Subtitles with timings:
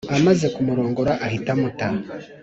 [0.17, 1.87] amaze kumurongora ahita amuta